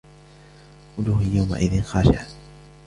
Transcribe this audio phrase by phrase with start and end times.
[0.97, 2.27] وجوه يومئذ خاشعة